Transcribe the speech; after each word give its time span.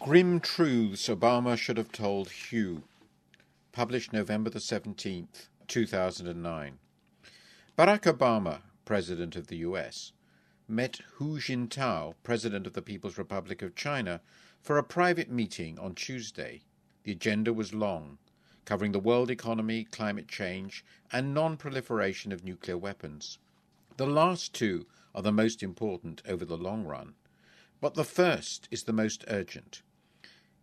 Grim 0.00 0.38
Truths 0.38 1.08
Obama 1.08 1.58
Should 1.58 1.76
Have 1.76 1.90
Told 1.90 2.30
Hu, 2.30 2.84
published 3.72 4.12
November 4.12 4.48
the 4.48 4.60
17th, 4.60 5.48
2009. 5.66 6.78
Barack 7.76 8.02
Obama, 8.02 8.60
President 8.84 9.34
of 9.34 9.48
the 9.48 9.56
US, 9.56 10.12
met 10.68 11.00
Hu 11.14 11.38
Jintao, 11.38 12.14
President 12.22 12.66
of 12.66 12.74
the 12.74 12.80
People's 12.80 13.18
Republic 13.18 13.60
of 13.60 13.74
China, 13.74 14.20
for 14.62 14.78
a 14.78 14.84
private 14.84 15.30
meeting 15.30 15.78
on 15.80 15.94
Tuesday. 15.94 16.62
The 17.02 17.12
agenda 17.12 17.52
was 17.52 17.74
long, 17.74 18.18
covering 18.64 18.92
the 18.92 19.00
world 19.00 19.30
economy, 19.30 19.84
climate 19.84 20.28
change, 20.28 20.84
and 21.12 21.34
non 21.34 21.56
proliferation 21.56 22.30
of 22.30 22.44
nuclear 22.44 22.78
weapons. 22.78 23.38
The 23.96 24.06
last 24.06 24.54
two 24.54 24.86
are 25.14 25.22
the 25.22 25.32
most 25.32 25.62
important 25.62 26.22
over 26.26 26.44
the 26.44 26.56
long 26.56 26.84
run, 26.84 27.14
but 27.80 27.94
the 27.94 28.04
first 28.04 28.68
is 28.70 28.84
the 28.84 28.92
most 28.92 29.24
urgent. 29.28 29.82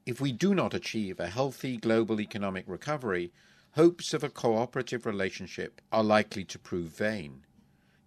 If 0.06 0.22
we 0.22 0.32
do 0.32 0.54
not 0.54 0.76
achieve 0.76 1.20
a 1.20 1.30
healthy 1.30 1.78
global 1.78 2.22
economic 2.22 2.66
recovery, 2.68 3.32
hopes 3.72 4.14
of 4.14 4.24
a 4.24 4.30
cooperative 4.30 5.04
relationship 5.04 5.82
are 5.92 6.04
likely 6.04 6.44
to 6.46 6.60
prove 6.60 6.96
vain. 6.96 7.42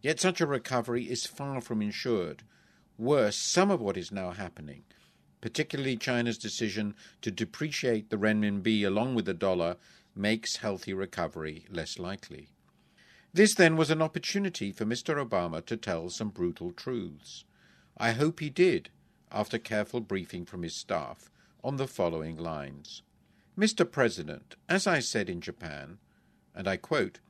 Yet 0.01 0.21
such 0.21 0.41
a 0.41 0.47
recovery 0.47 1.11
is 1.11 1.27
far 1.27 1.61
from 1.61 1.83
ensured. 1.83 2.45
Worse, 2.97 3.37
some 3.37 3.73
of 3.73 3.81
what 3.81 3.97
is 3.97 4.13
now 4.13 4.31
happening, 4.31 4.85
particularly 5.41 5.97
China's 5.97 6.39
decision 6.39 6.95
to 7.21 7.33
depreciate 7.33 8.11
the 8.11 8.17
renminbi 8.17 8.85
along 8.87 9.17
with 9.17 9.25
the 9.25 9.35
dollar, 9.35 9.77
makes 10.15 10.57
healthy 10.57 10.95
recovery 10.95 11.67
less 11.69 11.99
likely. 11.99 12.49
This 13.33 13.55
then 13.55 13.77
was 13.77 13.91
an 13.91 14.03
opportunity 14.03 14.71
for 14.71 14.85
Mr. 14.85 15.21
Obama 15.23 15.67
to 15.67 15.77
tell 15.77 16.11
some 16.11 16.31
brutal 16.31 16.71
truths. 16.71 17.45
I 17.97 18.13
hope 18.13 18.39
he 18.39 18.51
did, 18.51 18.91
after 19.33 19.59
careful 19.59 20.01
briefing 20.01 20.47
from 20.47 20.63
his 20.63 20.77
staff, 20.77 21.29
on 21.69 21.77
the 21.77 21.87
following 21.87 22.35
lines 22.35 23.03
Mr. 23.59 23.85
President, 23.91 24.57
as 24.71 24.87
I 24.87 25.01
said 25.01 25.29
in 25.29 25.43
Japan, 25.43 25.99
and 26.55 26.67
I 26.67 26.79
quote, 26.79 27.21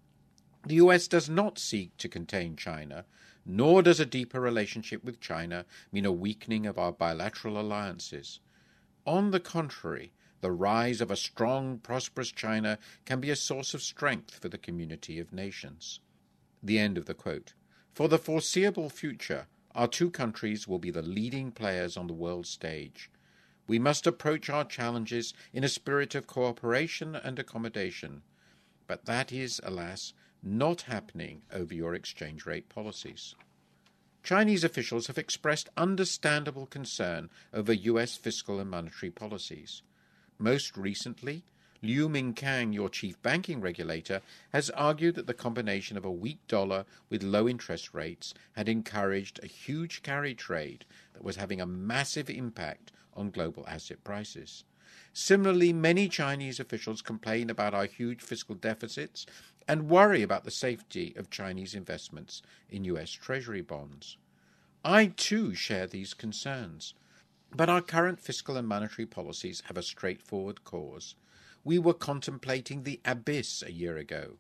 the 0.65 0.77
US 0.77 1.09
does 1.09 1.29
not 1.29 1.59
seek 1.59 1.97
to 1.97 2.09
contain 2.09 2.55
China, 2.55 3.05
nor 3.45 3.83
does 3.83 3.99
a 3.99 4.07
deeper 4.07 4.41
relationship 4.41 5.03
with 5.03 5.19
China 5.19 5.67
mean 5.91 6.07
a 6.07 6.13
weakening 6.13 6.67
of 6.67 6.79
our 6.79 6.93
bilateral 6.93 7.59
alliances. 7.59 8.39
On 9.05 9.33
the 9.33 9.41
contrary, 9.41 10.13
the 10.41 10.53
rise 10.53 11.01
of 11.01 11.11
a 11.11 11.17
strong, 11.17 11.79
prosperous 11.79 12.31
China 12.31 12.79
can 13.07 13.19
be 13.19 13.31
a 13.31 13.37
source 13.37 13.75
of 13.75 13.83
strength 13.83 14.39
for 14.39 14.49
the 14.49 14.57
community 14.57 15.19
of 15.19 15.33
nations. 15.33 15.99
The 16.63 16.79
end 16.79 16.97
of 16.97 17.07
the 17.07 17.15
quote. 17.15 17.55
For 17.93 18.07
the 18.07 18.19
foreseeable 18.19 18.89
future, 18.89 19.49
our 19.75 19.89
two 19.89 20.13
countries 20.13 20.69
will 20.69 20.79
be 20.79 20.93
the 20.93 21.03
leading 21.03 21.51
players 21.51 21.97
on 21.97 22.07
the 22.07 22.13
world 22.13 22.47
stage. 22.47 23.11
We 23.69 23.79
must 23.79 24.07
approach 24.07 24.49
our 24.49 24.65
challenges 24.65 25.35
in 25.53 25.63
a 25.63 25.69
spirit 25.69 26.15
of 26.15 26.27
cooperation 26.27 27.15
and 27.15 27.39
accommodation. 27.39 28.23
But 28.87 29.05
that 29.05 29.31
is, 29.31 29.61
alas, 29.63 30.15
not 30.43 30.83
happening 30.83 31.43
over 31.53 31.75
your 31.75 31.95
exchange 31.95 32.47
rate 32.47 32.71
policies. 32.71 33.35
Chinese 34.23 34.65
officials 34.65 35.07
have 35.07 35.19
expressed 35.19 35.69
understandable 35.77 36.67
concern 36.67 37.29
over 37.53 37.73
US 37.75 38.17
fiscal 38.17 38.59
and 38.59 38.71
monetary 38.71 39.11
policies. 39.11 39.83
Most 40.39 40.77
recently, 40.77 41.45
Liu 41.83 42.09
Mingkang, 42.09 42.73
your 42.73 42.89
chief 42.89 43.21
banking 43.23 43.61
regulator, 43.61 44.23
has 44.53 44.71
argued 44.71 45.15
that 45.15 45.27
the 45.27 45.35
combination 45.35 45.97
of 45.97 46.05
a 46.05 46.11
weak 46.11 46.41
dollar 46.49 46.87
with 47.09 47.23
low 47.23 47.47
interest 47.49 47.93
rates 47.93 48.33
had 48.53 48.69
encouraged 48.69 49.39
a 49.43 49.47
huge 49.47 50.03
carry 50.03 50.35
trade 50.35 50.87
that 51.13 51.23
was 51.23 51.37
having 51.37 51.61
a 51.61 51.67
massive 51.67 52.31
impact 52.31 52.93
on 53.19 53.31
global 53.31 53.67
asset 53.67 54.03
prices. 54.05 54.65
Similarly, 55.13 55.73
many 55.73 56.09
Chinese 56.09 56.61
officials 56.61 57.03
complain 57.03 57.51
about 57.51 57.75
our 57.75 57.87
huge 57.87 58.23
fiscal 58.23 58.55
deficits 58.55 59.27
and 59.67 59.91
worry 59.91 60.23
about 60.23 60.45
the 60.45 60.51
safety 60.51 61.13
of 61.17 61.29
Chinese 61.29 61.75
investments 61.75 62.41
in 62.71 62.85
US 62.85 63.11
Treasury 63.11 63.61
bonds. 63.61 64.17
I 64.85 65.07
too 65.09 65.55
share 65.55 65.87
these 65.87 66.15
concerns. 66.15 66.95
But 67.55 67.69
our 67.69 67.83
current 67.83 68.21
fiscal 68.21 68.57
and 68.57 68.69
monetary 68.69 69.07
policies 69.07 69.63
have 69.67 69.77
a 69.77 69.83
straightforward 69.83 70.65
cause. 70.65 71.15
We 71.65 71.79
were 71.79 71.95
contemplating 71.95 72.83
the 72.83 73.01
abyss 73.05 73.63
a 73.63 73.73
year 73.73 73.97
ago. 73.97 74.37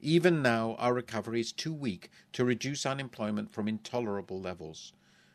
Even 0.00 0.42
now, 0.42 0.74
our 0.76 0.94
recovery 0.94 1.40
is 1.40 1.52
too 1.52 1.72
weak 1.72 2.10
to 2.32 2.44
reduce 2.44 2.86
unemployment 2.86 3.52
from 3.52 3.68
intolerable 3.68 4.40
levels. 4.40 4.92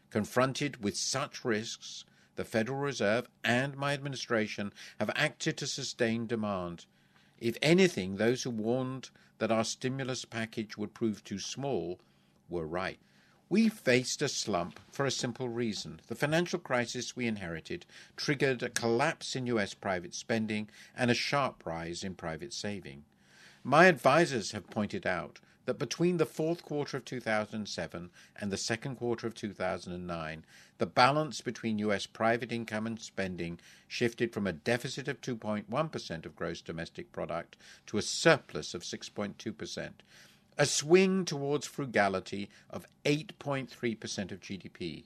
Confronted 0.09 0.83
with 0.83 0.97
such 0.97 1.45
risks, 1.45 2.05
the 2.39 2.45
Federal 2.45 2.79
Reserve 2.79 3.27
and 3.43 3.75
my 3.75 3.91
administration 3.91 4.71
have 4.97 5.11
acted 5.13 5.57
to 5.57 5.67
sustain 5.67 6.25
demand. 6.25 6.85
If 7.37 7.57
anything, 7.61 8.15
those 8.15 8.43
who 8.43 8.49
warned 8.49 9.09
that 9.39 9.51
our 9.51 9.65
stimulus 9.65 10.23
package 10.23 10.77
would 10.77 10.93
prove 10.93 11.21
too 11.21 11.39
small 11.39 11.99
were 12.47 12.65
right. 12.65 12.97
We 13.49 13.67
faced 13.67 14.21
a 14.21 14.29
slump 14.29 14.79
for 14.89 15.05
a 15.05 15.11
simple 15.11 15.49
reason. 15.49 15.99
The 16.07 16.15
financial 16.15 16.59
crisis 16.59 17.13
we 17.13 17.27
inherited 17.27 17.85
triggered 18.15 18.63
a 18.63 18.69
collapse 18.69 19.35
in 19.35 19.45
US 19.47 19.73
private 19.73 20.15
spending 20.15 20.69
and 20.95 21.11
a 21.11 21.15
sharp 21.15 21.65
rise 21.65 22.05
in 22.05 22.15
private 22.15 22.53
saving. 22.53 23.03
My 23.65 23.89
advisers 23.89 24.53
have 24.53 24.69
pointed 24.69 25.05
out 25.05 25.41
that 25.69 25.77
between 25.77 26.17
the 26.17 26.25
fourth 26.25 26.63
quarter 26.63 26.97
of 26.97 27.05
2007 27.05 28.09
and 28.37 28.51
the 28.51 28.57
second 28.57 28.95
quarter 28.95 29.27
of 29.27 29.35
2009, 29.35 30.43
the 30.79 30.85
balance 30.87 31.41
between 31.41 31.77
US 31.77 32.07
private 32.07 32.51
income 32.51 32.87
and 32.87 32.99
spending 32.99 33.59
shifted 33.87 34.33
from 34.33 34.47
a 34.47 34.51
deficit 34.51 35.07
of 35.07 35.21
2.1% 35.21 36.25
of 36.25 36.35
gross 36.35 36.61
domestic 36.61 37.11
product 37.11 37.55
to 37.85 37.99
a 37.99 38.01
surplus 38.01 38.73
of 38.73 38.81
6.2%, 38.81 39.91
a 40.57 40.65
swing 40.65 41.23
towards 41.23 41.67
frugality 41.67 42.49
of 42.71 42.87
8.3% 43.05 44.31
of 44.31 44.39
GDP. 44.39 45.03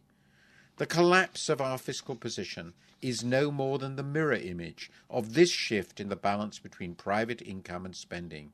The 0.78 0.85
collapse 0.85 1.50
of 1.50 1.59
our 1.59 1.78
fiscal 1.78 2.16
position 2.16 2.72
is 3.01 3.22
no 3.22 3.51
more 3.51 3.80
than 3.80 3.97
the 3.97 4.01
mirror 4.01 4.31
image 4.31 4.90
of 5.09 5.34
this 5.34 5.51
shift 5.51 6.00
in 6.00 6.07
the 6.07 6.16
balance 6.16 6.57
between 6.57 6.95
private 6.95 7.41
income 7.41 7.85
and 7.85 7.94
spending. 7.94 8.53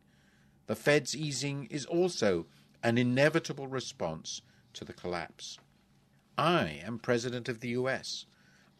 The 0.70 0.76
Fed's 0.76 1.16
easing 1.16 1.66
is 1.72 1.88
also 1.88 2.46
an 2.84 3.00
inevitable 3.00 3.66
response 3.66 4.44
to 4.74 4.86
the 4.86 4.94
collapse. 4.94 5.58
I 6.38 6.84
am 6.86 7.00
President 7.00 7.50
of 7.50 7.60
the 7.60 7.70
US. 7.70 8.28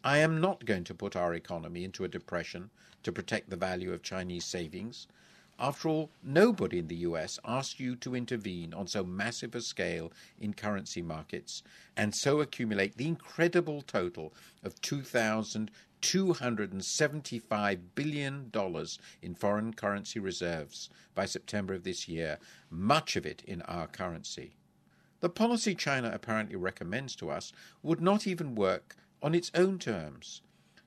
I 0.04 0.18
am 0.18 0.40
not 0.40 0.64
going 0.66 0.84
to 0.84 0.94
put 0.94 1.16
our 1.16 1.34
economy 1.34 1.82
into 1.82 2.04
a 2.04 2.08
depression 2.08 2.70
to 3.02 3.10
protect 3.10 3.50
the 3.50 3.56
value 3.56 3.92
of 3.92 4.04
Chinese 4.04 4.44
savings. 4.44 5.08
After 5.62 5.90
all, 5.90 6.10
nobody 6.22 6.78
in 6.78 6.86
the 6.86 6.96
US 6.96 7.38
asked 7.44 7.78
you 7.78 7.94
to 7.96 8.14
intervene 8.14 8.72
on 8.72 8.86
so 8.86 9.04
massive 9.04 9.54
a 9.54 9.60
scale 9.60 10.10
in 10.38 10.54
currency 10.54 11.02
markets 11.02 11.62
and 11.94 12.14
so 12.14 12.40
accumulate 12.40 12.96
the 12.96 13.06
incredible 13.06 13.82
total 13.82 14.32
of 14.62 14.80
2,000 14.80 15.70
$275 16.00 17.80
billion 17.94 18.50
in 19.20 19.34
foreign 19.34 19.74
currency 19.74 20.18
reserves 20.18 20.88
by 21.14 21.26
September 21.26 21.74
of 21.74 21.84
this 21.84 22.08
year, 22.08 22.38
much 22.70 23.16
of 23.16 23.26
it 23.26 23.42
in 23.46 23.60
our 23.62 23.86
currency. 23.86 24.56
The 25.20 25.28
policy 25.28 25.74
China 25.74 26.10
apparently 26.10 26.56
recommends 26.56 27.14
to 27.16 27.28
us 27.28 27.52
would 27.82 28.00
not 28.00 28.26
even 28.26 28.54
work 28.54 28.96
on 29.22 29.34
its 29.34 29.50
own 29.54 29.78
terms. 29.78 30.40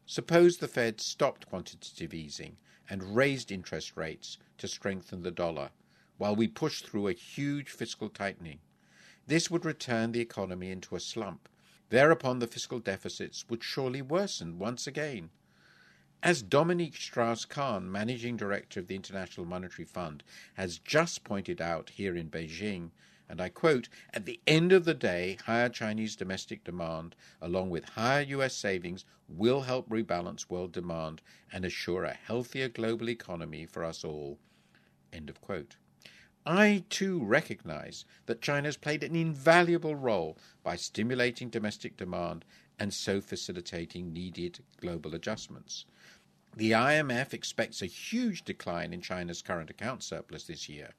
Suppose 0.07 0.57
the 0.57 0.67
Fed 0.67 0.99
stopped 0.99 1.45
quantitative 1.45 2.11
easing 2.11 2.57
and 2.89 3.15
raised 3.15 3.51
interest 3.51 3.95
rates 3.95 4.37
to 4.57 4.67
strengthen 4.67 5.23
the 5.23 5.31
dollar, 5.31 5.69
while 6.17 6.35
we 6.35 6.47
push 6.47 6.81
through 6.81 7.07
a 7.07 7.13
huge 7.13 7.69
fiscal 7.69 8.09
tightening. 8.09 8.59
This 9.27 9.49
would 9.49 9.65
return 9.65 10.11
the 10.11 10.21
economy 10.21 10.69
into 10.71 10.95
a 10.95 10.99
slump 10.99 11.47
Thereupon 11.93 12.39
the 12.39 12.47
fiscal 12.47 12.79
deficits 12.79 13.47
would 13.49 13.63
surely 13.63 14.01
worsen 14.01 14.57
once 14.57 14.87
again. 14.87 15.29
As 16.23 16.41
Dominique 16.41 16.95
Strauss 16.95 17.45
Kahn, 17.45 17.91
managing 17.91 18.35
director 18.35 18.79
of 18.79 18.87
the 18.87 18.95
International 18.95 19.45
Monetary 19.45 19.85
Fund, 19.85 20.23
has 20.55 20.79
just 20.79 21.23
pointed 21.23 21.61
out 21.61 21.91
here 21.91 22.15
in 22.15 22.31
Beijing, 22.31 22.89
and 23.29 23.39
I 23.39 23.49
quote, 23.49 23.89
at 24.13 24.25
the 24.25 24.39
end 24.45 24.71
of 24.71 24.85
the 24.85 24.93
day, 24.93 25.37
higher 25.45 25.69
Chinese 25.69 26.15
domestic 26.15 26.63
demand, 26.63 27.15
along 27.41 27.69
with 27.69 27.85
higher 27.89 28.21
US 28.21 28.55
savings, 28.55 29.05
will 29.27 29.61
help 29.61 29.89
rebalance 29.89 30.49
world 30.49 30.71
demand 30.71 31.21
and 31.51 31.65
assure 31.65 32.03
a 32.03 32.13
healthier 32.13 32.69
global 32.69 33.09
economy 33.09 33.65
for 33.65 33.83
us 33.83 34.03
all. 34.03 34.39
End 35.11 35.29
of 35.29 35.41
quote. 35.41 35.77
I 36.45 36.83
too 36.89 37.23
recognize 37.23 38.03
that 38.25 38.41
China 38.41 38.67
has 38.67 38.75
played 38.75 39.03
an 39.03 39.15
invaluable 39.15 39.95
role 39.95 40.37
by 40.61 40.75
stimulating 40.75 41.49
domestic 41.49 41.95
demand 41.95 42.43
and 42.77 42.93
so 42.93 43.21
facilitating 43.21 44.11
needed 44.11 44.59
global 44.81 45.15
adjustments. 45.15 45.85
The 46.55 46.71
IMF 46.71 47.33
expects 47.33 47.81
a 47.81 47.87
huge 47.87 48.43
decline 48.43 48.93
in 48.93 49.01
China's 49.01 49.41
current 49.41 49.69
account 49.69 50.03
surplus 50.03 50.43
this 50.43 50.67
year. 50.67 50.93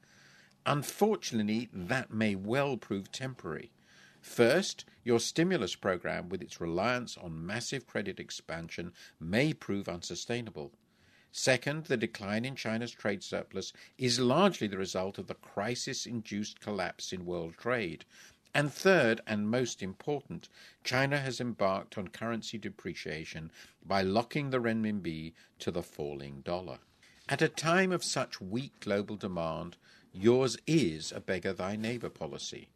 Unfortunately, 0.66 1.68
that 1.72 2.12
may 2.12 2.34
well 2.34 2.76
prove 2.76 3.12
temporary. 3.12 3.70
First, 4.20 4.86
your 5.04 5.20
stimulus 5.20 5.74
program, 5.74 6.30
with 6.30 6.40
its 6.40 6.60
reliance 6.60 7.18
on 7.18 7.44
massive 7.44 7.86
credit 7.86 8.18
expansion, 8.18 8.92
may 9.20 9.52
prove 9.52 9.88
unsustainable. 9.88 10.72
Second, 11.30 11.86
the 11.86 11.96
decline 11.96 12.44
in 12.44 12.56
China's 12.56 12.92
trade 12.92 13.22
surplus 13.22 13.72
is 13.98 14.18
largely 14.18 14.66
the 14.66 14.78
result 14.78 15.18
of 15.18 15.26
the 15.26 15.34
crisis 15.34 16.06
induced 16.06 16.60
collapse 16.60 17.12
in 17.12 17.26
world 17.26 17.58
trade. 17.58 18.04
And 18.54 18.72
third, 18.72 19.20
and 19.26 19.50
most 19.50 19.82
important, 19.82 20.48
China 20.84 21.18
has 21.18 21.40
embarked 21.40 21.98
on 21.98 22.08
currency 22.08 22.56
depreciation 22.56 23.50
by 23.84 24.00
locking 24.00 24.50
the 24.50 24.60
renminbi 24.60 25.32
to 25.58 25.70
the 25.72 25.82
falling 25.82 26.40
dollar. 26.42 26.78
At 27.28 27.42
a 27.42 27.48
time 27.48 27.90
of 27.90 28.04
such 28.04 28.40
weak 28.40 28.78
global 28.80 29.16
demand, 29.16 29.76
yours 30.14 30.56
is 30.66 31.10
a 31.10 31.20
beggar 31.20 31.52
thy 31.52 31.74
neighbour 31.74 32.08
policy. 32.08 32.68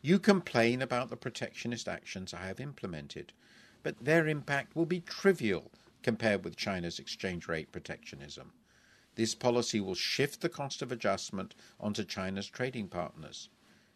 You 0.00 0.18
complain 0.18 0.80
about 0.80 1.10
the 1.10 1.16
protectionist 1.16 1.86
actions 1.86 2.32
I 2.32 2.46
have 2.46 2.58
implemented, 2.58 3.32
but 3.82 4.04
their 4.04 4.26
impact 4.26 4.74
will 4.74 4.86
be 4.86 5.00
trivial 5.00 5.70
compared 6.02 6.44
with 6.44 6.56
China's 6.56 6.98
exchange 6.98 7.46
rate 7.46 7.70
protectionism. 7.70 8.52
This 9.14 9.34
policy 9.34 9.78
will 9.80 9.94
shift 9.94 10.40
the 10.40 10.48
cost 10.48 10.80
of 10.80 10.90
adjustment 10.90 11.54
onto 11.78 12.04
China's 12.04 12.48
trading 12.48 12.88
partners. 12.88 13.50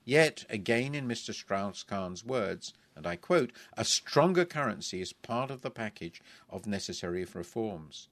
Yet, 0.05 0.45
again 0.51 0.95
in 0.95 1.09
Mr. 1.09 1.35
Strauss 1.35 1.83
Kahn's 1.83 2.25
words, 2.25 2.75
and 2.95 3.07
I 3.07 3.17
quote, 3.17 3.53
a 3.77 3.85
stronger 3.85 4.45
currency 4.45 5.01
is 5.01 5.13
part 5.13 5.51
of 5.51 5.63
the 5.63 5.71
package 5.71 6.23
of 6.49 6.67
necessary 6.67 7.25
reforms. 7.25 8.09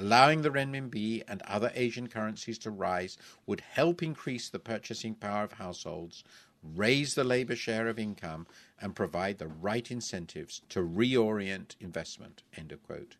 Allowing 0.00 0.42
the 0.42 0.50
renminbi 0.50 1.24
and 1.26 1.42
other 1.42 1.72
Asian 1.74 2.06
currencies 2.06 2.56
to 2.58 2.70
rise 2.70 3.18
would 3.46 3.62
help 3.62 4.00
increase 4.00 4.48
the 4.48 4.60
purchasing 4.60 5.16
power 5.16 5.42
of 5.42 5.54
households, 5.54 6.22
raise 6.62 7.16
the 7.16 7.24
labor 7.24 7.56
share 7.56 7.88
of 7.88 7.98
income, 7.98 8.46
and 8.80 8.94
provide 8.94 9.38
the 9.38 9.48
right 9.48 9.90
incentives 9.90 10.62
to 10.68 10.82
reorient 10.82 11.74
investment. 11.80 12.44
End 12.56 12.70
of 12.70 12.80
quote. 12.84 13.16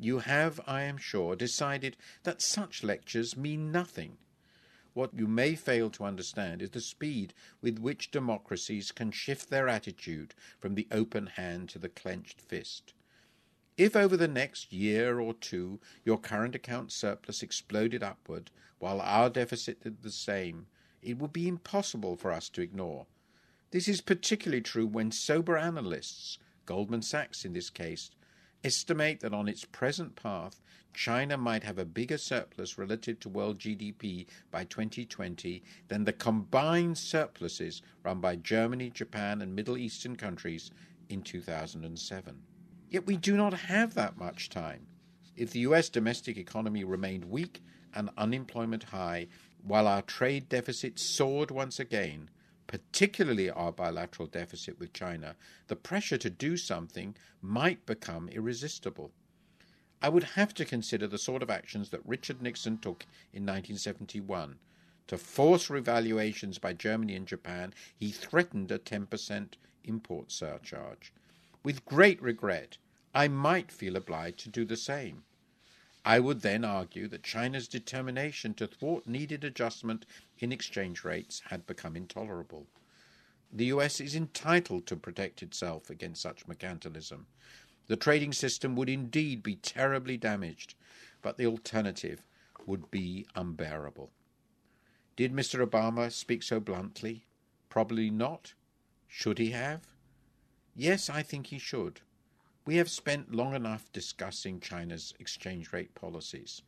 You 0.00 0.20
have, 0.20 0.62
I 0.66 0.84
am 0.84 0.96
sure, 0.96 1.36
decided 1.36 1.98
that 2.22 2.40
such 2.40 2.82
lectures 2.82 3.36
mean 3.36 3.70
nothing. 3.70 4.16
What 4.94 5.12
you 5.12 5.26
may 5.26 5.56
fail 5.56 5.90
to 5.90 6.04
understand 6.04 6.62
is 6.62 6.70
the 6.70 6.80
speed 6.80 7.34
with 7.60 7.78
which 7.78 8.10
democracies 8.10 8.92
can 8.92 9.10
shift 9.10 9.50
their 9.50 9.68
attitude 9.68 10.34
from 10.58 10.74
the 10.74 10.88
open 10.90 11.26
hand 11.26 11.68
to 11.68 11.78
the 11.78 11.90
clenched 11.90 12.40
fist. 12.40 12.94
If 13.78 13.94
over 13.94 14.16
the 14.16 14.26
next 14.26 14.72
year 14.72 15.20
or 15.20 15.34
two 15.34 15.78
your 16.04 16.18
current 16.18 16.56
account 16.56 16.90
surplus 16.90 17.44
exploded 17.44 18.02
upward 18.02 18.50
while 18.80 19.00
our 19.00 19.30
deficit 19.30 19.84
did 19.84 20.02
the 20.02 20.10
same, 20.10 20.66
it 21.00 21.18
would 21.18 21.32
be 21.32 21.46
impossible 21.46 22.16
for 22.16 22.32
us 22.32 22.48
to 22.48 22.60
ignore. 22.60 23.06
This 23.70 23.86
is 23.86 24.00
particularly 24.00 24.62
true 24.62 24.86
when 24.88 25.12
sober 25.12 25.56
analysts, 25.56 26.38
Goldman 26.66 27.02
Sachs 27.02 27.44
in 27.44 27.52
this 27.52 27.70
case, 27.70 28.10
estimate 28.64 29.20
that 29.20 29.32
on 29.32 29.46
its 29.46 29.64
present 29.64 30.16
path, 30.16 30.60
China 30.92 31.36
might 31.36 31.62
have 31.62 31.78
a 31.78 31.84
bigger 31.84 32.18
surplus 32.18 32.78
relative 32.78 33.20
to 33.20 33.28
world 33.28 33.60
GDP 33.60 34.26
by 34.50 34.64
2020 34.64 35.62
than 35.86 36.02
the 36.02 36.12
combined 36.12 36.98
surpluses 36.98 37.80
run 38.02 38.20
by 38.20 38.34
Germany, 38.34 38.90
Japan, 38.90 39.40
and 39.40 39.54
Middle 39.54 39.78
Eastern 39.78 40.16
countries 40.16 40.72
in 41.08 41.22
2007. 41.22 42.42
Yet 42.90 43.06
we 43.06 43.16
do 43.16 43.36
not 43.36 43.52
have 43.52 43.94
that 43.94 44.16
much 44.16 44.48
time. 44.48 44.86
If 45.36 45.50
the 45.50 45.60
US 45.60 45.88
domestic 45.88 46.36
economy 46.36 46.84
remained 46.84 47.26
weak 47.26 47.62
and 47.94 48.10
unemployment 48.16 48.84
high, 48.84 49.28
while 49.62 49.86
our 49.86 50.02
trade 50.02 50.48
deficit 50.48 50.98
soared 50.98 51.50
once 51.50 51.78
again, 51.78 52.30
particularly 52.66 53.50
our 53.50 53.72
bilateral 53.72 54.26
deficit 54.26 54.78
with 54.78 54.92
China, 54.92 55.36
the 55.66 55.76
pressure 55.76 56.18
to 56.18 56.30
do 56.30 56.56
something 56.56 57.14
might 57.42 57.84
become 57.84 58.28
irresistible. 58.30 59.12
I 60.00 60.08
would 60.08 60.24
have 60.24 60.54
to 60.54 60.64
consider 60.64 61.06
the 61.06 61.18
sort 61.18 61.42
of 61.42 61.50
actions 61.50 61.90
that 61.90 62.06
Richard 62.06 62.40
Nixon 62.40 62.78
took 62.78 63.04
in 63.32 63.42
1971. 63.42 64.58
To 65.08 65.18
force 65.18 65.68
revaluations 65.68 66.58
by 66.58 66.72
Germany 66.72 67.16
and 67.16 67.26
Japan, 67.26 67.74
he 67.96 68.12
threatened 68.12 68.70
a 68.70 68.78
10% 68.78 69.54
import 69.84 70.30
surcharge. 70.30 71.12
With 71.68 71.84
great 71.84 72.22
regret, 72.22 72.78
I 73.14 73.28
might 73.28 73.70
feel 73.70 73.96
obliged 73.96 74.38
to 74.38 74.48
do 74.48 74.64
the 74.64 74.74
same. 74.74 75.24
I 76.02 76.18
would 76.18 76.40
then 76.40 76.64
argue 76.64 77.08
that 77.08 77.22
China's 77.22 77.68
determination 77.68 78.54
to 78.54 78.66
thwart 78.66 79.06
needed 79.06 79.44
adjustment 79.44 80.06
in 80.38 80.50
exchange 80.50 81.04
rates 81.04 81.42
had 81.48 81.66
become 81.66 81.94
intolerable. 81.94 82.68
The 83.52 83.66
US 83.66 84.00
is 84.00 84.16
entitled 84.16 84.86
to 84.86 84.96
protect 84.96 85.42
itself 85.42 85.90
against 85.90 86.22
such 86.22 86.46
mercantilism. 86.46 87.26
The 87.86 87.96
trading 87.96 88.32
system 88.32 88.74
would 88.74 88.88
indeed 88.88 89.42
be 89.42 89.56
terribly 89.56 90.16
damaged, 90.16 90.74
but 91.20 91.36
the 91.36 91.44
alternative 91.44 92.22
would 92.64 92.90
be 92.90 93.26
unbearable. 93.34 94.10
Did 95.16 95.34
Mr. 95.34 95.62
Obama 95.62 96.10
speak 96.10 96.42
so 96.42 96.60
bluntly? 96.60 97.26
Probably 97.68 98.08
not. 98.08 98.54
Should 99.06 99.36
he 99.36 99.50
have? 99.50 99.82
Yes, 100.80 101.10
I 101.10 101.24
think 101.24 101.48
he 101.48 101.58
should. 101.58 102.02
We 102.64 102.76
have 102.76 102.88
spent 102.88 103.34
long 103.34 103.52
enough 103.52 103.90
discussing 103.92 104.60
China's 104.60 105.12
exchange 105.18 105.72
rate 105.72 105.92
policies. 105.96 106.62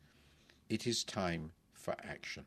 It 0.67 0.85
is 0.85 1.05
time 1.05 1.53
for 1.71 1.95
action. 2.03 2.43